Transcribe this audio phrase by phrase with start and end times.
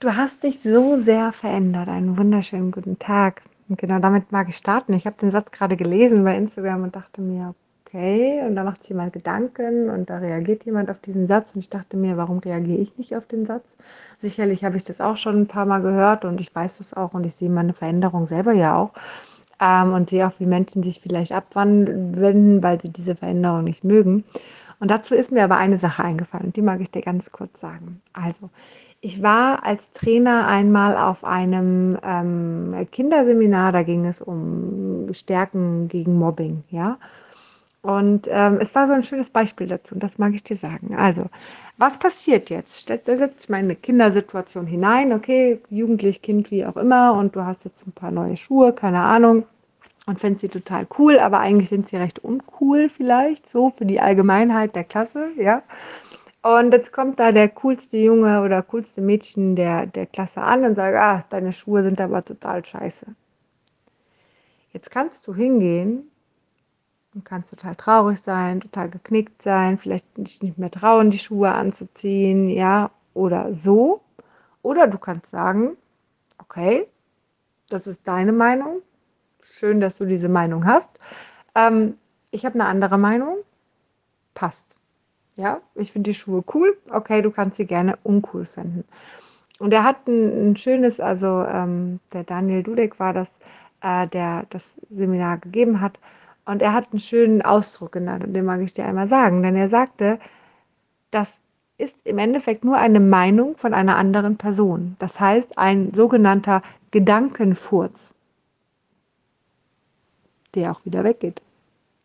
[0.00, 1.86] Du hast dich so sehr verändert.
[1.88, 3.42] Einen wunderschönen guten Tag.
[3.68, 4.94] Und genau damit mag ich starten.
[4.94, 8.80] Ich habe den Satz gerade gelesen bei Instagram und dachte mir, okay, und da macht
[8.80, 12.38] sich jemand Gedanken und da reagiert jemand auf diesen Satz und ich dachte mir, warum
[12.38, 13.66] reagiere ich nicht auf den Satz?
[14.22, 17.12] Sicherlich habe ich das auch schon ein paar Mal gehört und ich weiß das auch
[17.12, 18.92] und ich sehe meine Veränderung selber ja auch
[19.60, 24.24] ähm, und sehe auch, wie Menschen sich vielleicht abwenden, weil sie diese Veränderung nicht mögen.
[24.80, 27.60] Und dazu ist mir aber eine Sache eingefallen und die mag ich dir ganz kurz
[27.60, 28.00] sagen.
[28.14, 28.48] Also,
[29.02, 36.18] ich war als Trainer einmal auf einem ähm, Kinderseminar, da ging es um Stärken gegen
[36.18, 36.98] Mobbing, ja.
[37.82, 40.94] Und ähm, es war so ein schönes Beispiel dazu und das mag ich dir sagen.
[40.96, 41.24] Also,
[41.78, 42.86] was passiert jetzt?
[42.86, 47.86] Setze ich meine Kindersituation hinein, okay, Jugendlich, Kind, wie auch immer, und du hast jetzt
[47.86, 49.44] ein paar neue Schuhe, keine Ahnung,
[50.06, 54.00] und findest sie total cool, aber eigentlich sind sie recht uncool vielleicht, so für die
[54.00, 55.62] Allgemeinheit der Klasse, ja.
[56.42, 60.74] Und jetzt kommt da der coolste Junge oder coolste Mädchen der, der Klasse an und
[60.74, 63.06] sagt, ah, deine Schuhe sind aber total scheiße.
[64.72, 66.10] Jetzt kannst du hingehen
[67.14, 72.48] und kannst total traurig sein, total geknickt sein, vielleicht nicht mehr trauen, die Schuhe anzuziehen,
[72.48, 74.00] ja, oder so.
[74.62, 75.76] Oder du kannst sagen,
[76.38, 76.86] okay,
[77.68, 78.80] das ist deine Meinung.
[79.50, 80.90] Schön, dass du diese Meinung hast.
[81.54, 81.94] Ähm,
[82.30, 83.38] ich habe eine andere Meinung.
[84.34, 84.66] Passt.
[85.36, 86.76] Ja, ich finde die Schuhe cool.
[86.90, 88.84] Okay, du kannst sie gerne uncool finden.
[89.58, 93.28] Und er hat ein, ein schönes, also ähm, der Daniel Dudek war das,
[93.82, 95.98] äh, der das Seminar gegeben hat.
[96.46, 99.42] Und er hat einen schönen Ausdruck genannt und den mag ich dir einmal sagen.
[99.42, 100.18] Denn er sagte,
[101.10, 101.40] das
[101.78, 104.96] ist im Endeffekt nur eine Meinung von einer anderen Person.
[104.98, 108.14] Das heißt, ein sogenannter Gedankenfurz,
[110.54, 111.42] der auch wieder weggeht.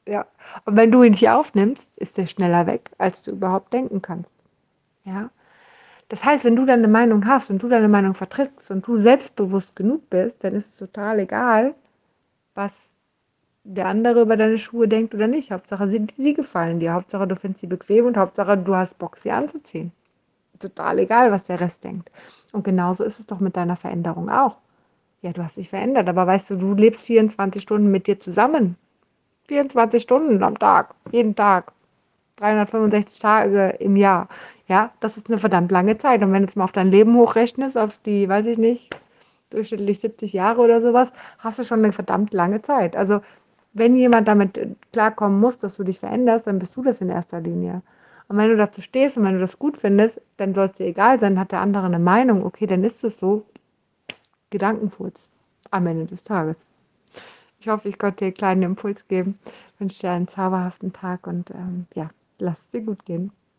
[0.07, 0.25] Ja.
[0.65, 4.33] Und wenn du ihn nicht aufnimmst, ist er schneller weg, als du überhaupt denken kannst.
[5.03, 5.29] Ja.
[6.09, 9.75] Das heißt, wenn du deine Meinung hast und du deine Meinung vertrittst und du selbstbewusst
[9.75, 11.73] genug bist, dann ist es total egal,
[12.53, 12.91] was
[13.63, 15.51] der andere über deine Schuhe denkt oder nicht.
[15.51, 16.93] Hauptsache, sie, sie gefallen dir.
[16.93, 19.91] Hauptsache, du findest sie bequem und Hauptsache, du hast Bock, sie anzuziehen.
[20.59, 22.11] Total egal, was der Rest denkt.
[22.53, 24.57] Und genauso ist es doch mit deiner Veränderung auch.
[25.25, 28.75] Ja, du hast dich verändert, aber weißt du, du lebst 24 Stunden mit dir zusammen.
[29.47, 31.71] 24 Stunden am Tag, jeden Tag,
[32.35, 34.27] 365 Tage im Jahr.
[34.67, 36.21] Ja, das ist eine verdammt lange Zeit.
[36.21, 38.95] Und wenn du jetzt mal auf dein Leben hochrechnest, auf die, weiß ich nicht,
[39.49, 42.95] durchschnittlich 70 Jahre oder sowas, hast du schon eine verdammt lange Zeit.
[42.95, 43.21] Also,
[43.73, 44.59] wenn jemand damit
[44.93, 47.81] klarkommen muss, dass du dich veränderst, dann bist du das in erster Linie.
[48.27, 50.85] Und wenn du dazu stehst und wenn du das gut findest, dann soll es dir
[50.85, 53.43] egal sein, hat der andere eine Meinung, okay, dann ist es so.
[54.55, 55.27] Gedankenfurz
[55.71, 56.65] am Ende des Tages.
[57.59, 59.37] Ich hoffe, ich konnte dir einen kleinen Impuls geben.
[59.73, 63.33] Ich wünsche dir einen zauberhaften Tag und ähm, ja, lass es dir gut gehen.